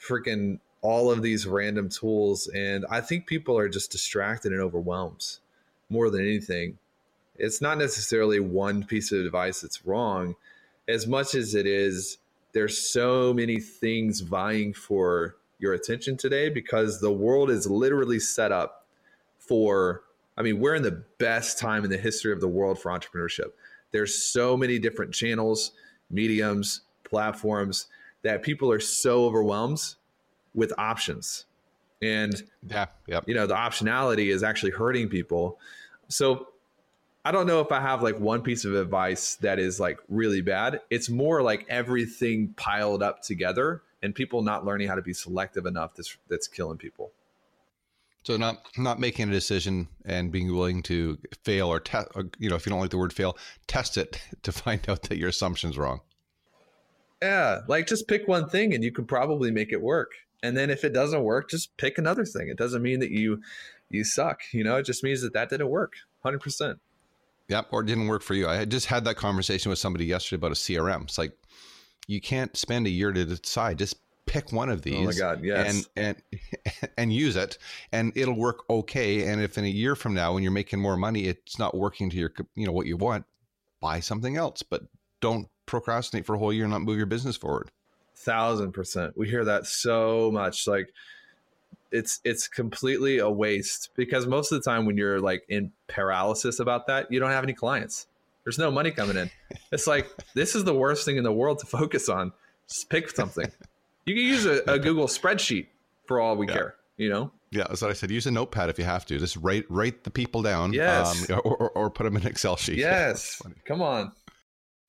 [0.00, 2.46] freaking all of these random tools.
[2.48, 5.38] And I think people are just distracted and overwhelmed
[5.90, 6.78] more than anything.
[7.36, 10.36] It's not necessarily one piece of advice that's wrong,
[10.88, 12.18] as much as it is
[12.52, 18.52] there's so many things vying for your attention today because the world is literally set
[18.52, 18.86] up
[19.38, 20.02] for
[20.36, 23.52] I mean, we're in the best time in the history of the world for entrepreneurship.
[23.92, 25.72] There's so many different channels,
[26.10, 27.88] mediums, platforms
[28.22, 29.82] that people are so overwhelmed
[30.54, 31.44] with options.
[32.00, 33.24] And yeah, yep.
[33.26, 35.58] you know, the optionality is actually hurting people.
[36.08, 36.48] So
[37.24, 40.40] I don't know if I have like one piece of advice that is like really
[40.40, 40.80] bad.
[40.88, 45.66] It's more like everything piled up together and people not learning how to be selective
[45.66, 47.12] enough that's that's killing people.
[48.22, 52.08] So not not making a decision and being willing to fail or test,
[52.38, 53.36] you know, if you don't like the word fail,
[53.66, 56.00] test it to find out that your assumption's wrong.
[57.22, 60.12] Yeah, like just pick one thing and you can probably make it work.
[60.42, 62.48] And then if it doesn't work, just pick another thing.
[62.48, 63.42] It doesn't mean that you
[63.90, 64.40] you suck.
[64.52, 65.94] You know, it just means that that didn't work.
[66.22, 66.78] Hundred percent.
[67.48, 68.46] Yep, or it didn't work for you.
[68.48, 71.02] I just had that conversation with somebody yesterday about a CRM.
[71.02, 71.32] It's like
[72.10, 73.78] you can't spend a year to decide.
[73.78, 73.96] Just
[74.26, 74.96] pick one of these.
[74.96, 75.86] Oh my god, yes.
[75.96, 76.22] And
[76.80, 77.56] and and use it
[77.92, 80.96] and it'll work okay and if in a year from now when you're making more
[80.96, 83.24] money it's not working to your you know what you want,
[83.80, 84.82] buy something else, but
[85.20, 87.70] don't procrastinate for a whole year and not move your business forward.
[88.16, 89.16] Thousand percent.
[89.16, 90.66] We hear that so much.
[90.66, 90.92] Like
[91.92, 96.58] it's it's completely a waste because most of the time when you're like in paralysis
[96.58, 98.08] about that, you don't have any clients.
[98.50, 99.30] There's no money coming in.
[99.70, 102.32] It's like this is the worst thing in the world to focus on.
[102.68, 103.46] Just pick something.
[104.06, 105.68] You can use a, a Google spreadsheet
[106.06, 106.52] for all we yeah.
[106.52, 107.30] care, you know?
[107.52, 108.10] Yeah, that's what I said.
[108.10, 109.20] Use a notepad if you have to.
[109.20, 110.72] Just write write the people down.
[110.72, 111.30] Yes.
[111.30, 112.78] Um, or, or, or, put them in Excel sheet.
[112.78, 113.40] Yes.
[113.66, 114.10] Come on.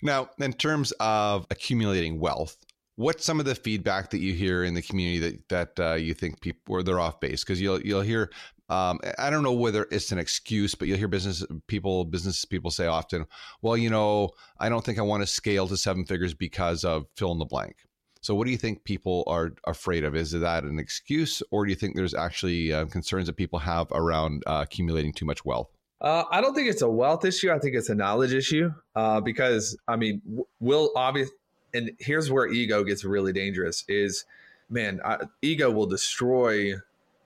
[0.02, 2.58] Now, in terms of accumulating wealth,
[2.96, 6.16] what's some of the feedback that you hear in the community that that uh, you
[6.16, 7.44] think people or they're off base?
[7.44, 8.32] Because you'll you'll hear.
[8.72, 12.72] Um, I don't know whether it's an excuse, but you'll hear business people, business people
[12.72, 13.26] say often,
[13.62, 14.30] "Well, you know,
[14.60, 17.46] I don't think I want to scale to seven figures because of fill in the
[17.46, 17.76] blank."
[18.22, 20.16] So, what do you think people are afraid of?
[20.16, 23.88] Is that an excuse, or do you think there's actually uh, concerns that people have
[23.92, 25.70] around uh, accumulating too much wealth?
[26.00, 27.52] Uh, I don't think it's a wealth issue.
[27.52, 30.22] I think it's a knowledge issue uh, because, I mean,
[30.62, 31.30] we'll obvious,
[31.74, 34.24] and here's where ego gets really dangerous: is
[34.70, 36.76] man, I, ego will destroy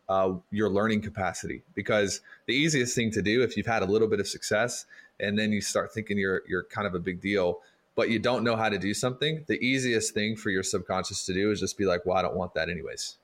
[0.09, 4.07] uh, your learning capacity because the easiest thing to do if you've had a little
[4.07, 4.85] bit of success
[5.19, 7.61] and then you start thinking you're you're kind of a big deal
[7.95, 11.33] but you don't know how to do something, the easiest thing for your subconscious to
[11.33, 13.17] do is just be like, well, I don't want that anyways.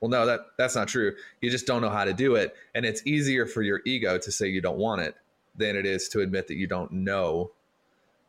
[0.00, 1.14] Well, no, that that's not true.
[1.40, 2.54] You just don't know how to do it.
[2.74, 5.14] And it's easier for your ego to say you don't want it
[5.56, 7.50] than it is to admit that you don't know.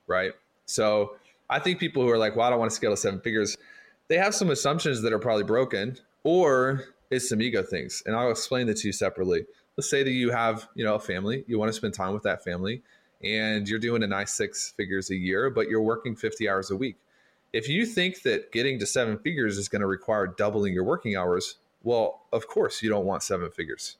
[0.05, 0.33] Right.
[0.65, 1.15] So
[1.49, 3.57] I think people who are like, well, I don't want to scale to seven figures,
[4.07, 8.03] they have some assumptions that are probably broken, or it's some ego things.
[8.05, 9.45] And I'll explain the two separately.
[9.77, 12.23] Let's say that you have, you know, a family, you want to spend time with
[12.23, 12.81] that family
[13.23, 16.75] and you're doing a nice six figures a year, but you're working 50 hours a
[16.75, 16.95] week.
[17.53, 21.15] If you think that getting to seven figures is going to require doubling your working
[21.15, 23.97] hours, well, of course you don't want seven figures.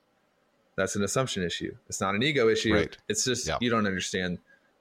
[0.76, 1.76] That's an assumption issue.
[1.88, 2.74] It's not an ego issue.
[2.74, 2.98] Right.
[3.10, 3.58] It's just yeah.
[3.62, 4.38] you don't understand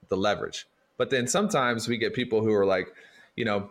[0.08, 0.66] the leverage.
[0.98, 2.92] But then sometimes we get people who are like,
[3.34, 3.70] you know,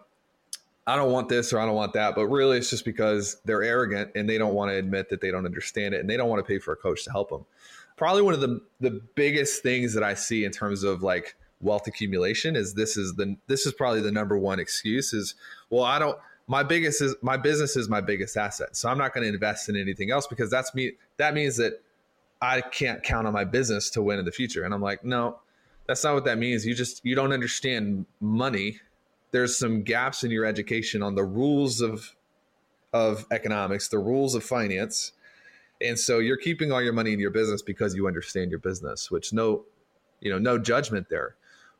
[0.87, 2.15] I don't want this or I don't want that.
[2.15, 5.31] But really, it's just because they're arrogant and they don't want to admit that they
[5.31, 7.45] don't understand it and they don't want to pay for a coach to help them
[7.95, 11.87] probably one of the the biggest things that I see in terms of like wealth
[11.87, 15.35] accumulation is this is the this is probably the number one excuse is
[15.69, 16.17] well I don't
[16.47, 19.69] my biggest is my business is my biggest asset so I'm not going to invest
[19.69, 21.81] in anything else because that's me that means that
[22.41, 25.39] I can't count on my business to win in the future and I'm like no
[25.87, 28.79] that's not what that means you just you don't understand money
[29.35, 32.15] there's some gaps in your education on the rules of
[32.93, 35.11] of economics the rules of finance
[35.81, 39.11] and so you're keeping all your money in your business because you understand your business,
[39.11, 39.65] which no,
[40.21, 41.35] you know, no judgment there.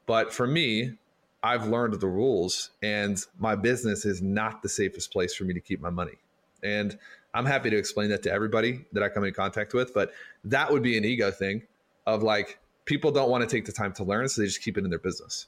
[0.05, 0.97] But for me,
[1.41, 5.59] I've learned the rules and my business is not the safest place for me to
[5.59, 6.17] keep my money.
[6.63, 6.97] And
[7.33, 10.11] I'm happy to explain that to everybody that I come in contact with, but
[10.43, 11.63] that would be an ego thing
[12.05, 14.77] of like people don't want to take the time to learn, so they just keep
[14.77, 15.47] it in their business.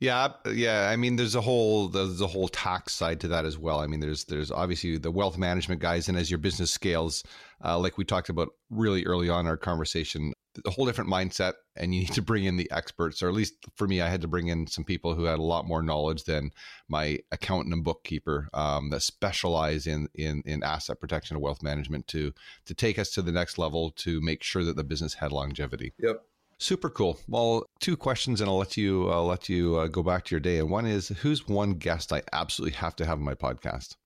[0.00, 0.88] Yeah, yeah.
[0.90, 3.80] I mean, there's a whole there's a whole tax side to that as well.
[3.80, 7.24] I mean, there's there's obviously the wealth management guys, and as your business scales,
[7.64, 10.32] uh, like we talked about really early on our conversation,
[10.64, 13.54] a whole different mindset, and you need to bring in the experts, or at least
[13.74, 16.24] for me, I had to bring in some people who had a lot more knowledge
[16.24, 16.52] than
[16.88, 22.06] my accountant and bookkeeper um, that specialize in in in asset protection and wealth management
[22.08, 22.32] to
[22.66, 25.92] to take us to the next level to make sure that the business had longevity.
[25.98, 26.22] Yep.
[26.58, 27.18] Super cool.
[27.28, 30.40] Well, two questions, and I'll let you I'll let you uh, go back to your
[30.40, 30.58] day.
[30.58, 33.96] And one is, who's one guest I absolutely have to have on my podcast?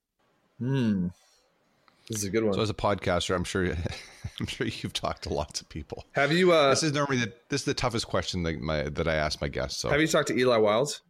[0.58, 1.08] Hmm.
[2.08, 2.52] This is a good one.
[2.52, 3.64] So, as a podcaster, I'm sure
[4.40, 6.04] I'm sure you've talked to lots of people.
[6.12, 6.52] Have you?
[6.52, 9.40] Uh, this is normally the this is the toughest question that my that I ask
[9.40, 9.80] my guests.
[9.80, 11.00] So, have you talked to Eli Wiles?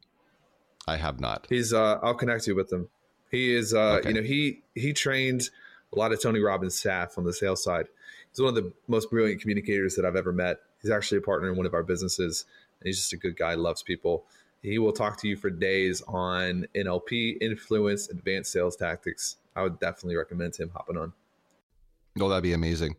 [0.86, 1.46] I have not.
[1.48, 1.72] He's.
[1.72, 2.88] Uh, I'll connect you with him.
[3.30, 3.74] He is.
[3.74, 4.10] Uh, Okay.
[4.10, 5.50] You know, he he trained
[5.92, 7.86] a lot of Tony Robbins staff on the sales side.
[8.30, 10.58] He's one of the most brilliant communicators that I've ever met.
[10.82, 12.44] He's actually a partner in one of our businesses,
[12.80, 13.54] and he's just a good guy.
[13.54, 14.24] Loves people.
[14.62, 19.36] He will talk to you for days on NLP, influence, advanced sales tactics.
[19.56, 21.12] I would definitely recommend him hopping on.
[22.20, 22.96] Oh, that'd be amazing.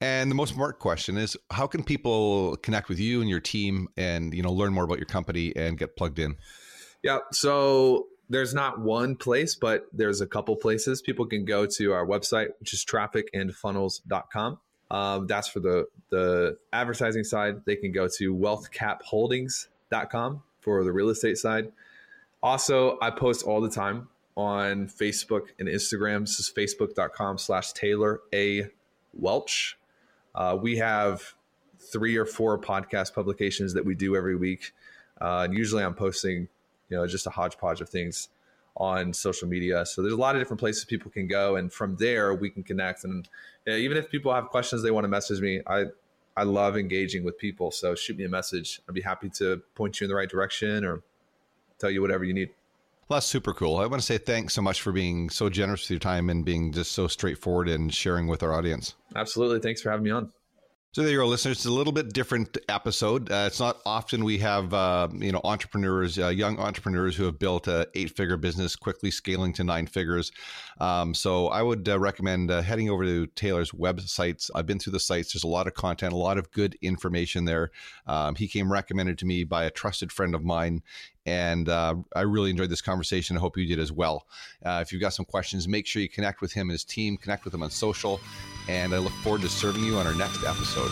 [0.00, 3.88] And the most important question is, how can people connect with you and your team,
[3.96, 6.36] and you know, learn more about your company and get plugged in?
[7.02, 7.18] Yeah.
[7.32, 11.00] So there's not one place, but there's a couple places.
[11.00, 14.58] People can go to our website, which is trafficandfunnels.com.
[14.90, 17.62] Um, that's for the, the advertising side.
[17.64, 21.72] They can go to wealthcapholdings.com for the real estate side.
[22.42, 26.20] Also, I post all the time on Facebook and Instagram.
[26.20, 28.68] This is facebook.com slash Taylor A.
[29.12, 29.78] Welch.
[30.34, 31.34] Uh, we have
[31.80, 34.72] three or four podcast publications that we do every week.
[35.20, 36.48] Uh, and usually I'm posting,
[36.88, 38.28] you know, just a hodgepodge of things
[38.76, 39.86] on social media.
[39.86, 41.56] So there's a lot of different places people can go.
[41.56, 43.04] And from there, we can connect.
[43.04, 43.28] And
[43.66, 45.84] even if people have questions they want to message me, I,
[46.36, 47.70] I love engaging with people.
[47.70, 48.80] So shoot me a message.
[48.88, 51.02] I'd be happy to point you in the right direction or
[51.78, 52.50] tell you whatever you need.
[53.08, 53.76] Well, that's super cool.
[53.76, 56.44] I want to say thanks so much for being so generous with your time and
[56.44, 58.94] being just so straightforward and sharing with our audience.
[59.14, 59.60] Absolutely.
[59.60, 60.32] Thanks for having me on.
[60.96, 61.58] So there you go, listeners.
[61.58, 63.30] It's a little bit different episode.
[63.30, 67.38] Uh, it's not often we have uh, you know entrepreneurs, uh, young entrepreneurs who have
[67.38, 70.32] built a eight-figure business, quickly scaling to nine figures.
[70.80, 74.50] Um, so I would uh, recommend uh, heading over to Taylor's websites.
[74.54, 75.34] I've been through the sites.
[75.34, 77.72] There's a lot of content, a lot of good information there.
[78.06, 80.82] Um, he came recommended to me by a trusted friend of mine,
[81.26, 83.36] and uh, I really enjoyed this conversation.
[83.36, 84.26] I hope you did as well.
[84.64, 87.16] Uh, if you've got some questions, make sure you connect with him and his team.
[87.16, 88.20] Connect with him on social,
[88.68, 90.90] and I look forward to serving you on our next episode.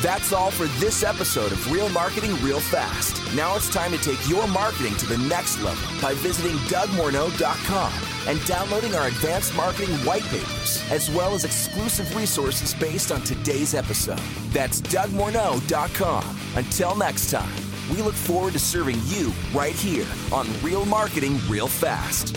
[0.00, 3.16] That's all for this episode of Real Marketing Real Fast.
[3.34, 7.92] Now it's time to take your marketing to the next level by visiting DougMorneau.com
[8.26, 13.74] and downloading our advanced marketing white papers, as well as exclusive resources based on today's
[13.74, 14.18] episode.
[14.50, 16.38] That's DougMorneau.com.
[16.56, 21.68] Until next time, we look forward to serving you right here on Real Marketing Real
[21.68, 22.36] Fast.